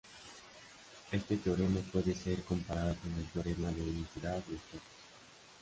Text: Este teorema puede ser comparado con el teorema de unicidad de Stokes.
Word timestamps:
Este 1.11 1.37
teorema 1.37 1.79
puede 1.93 2.15
ser 2.15 2.41
comparado 2.43 2.95
con 2.95 3.13
el 3.19 3.25
teorema 3.27 3.69
de 3.69 3.83
unicidad 3.83 4.37
de 4.45 4.57
Stokes. 4.57 4.81